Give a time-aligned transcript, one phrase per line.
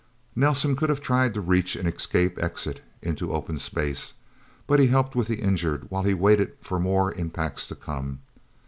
[0.35, 4.15] Nelsen could have tried to reach an escape exit into open space,
[4.65, 8.21] but he helped with the injured while he waited for more impacts to come.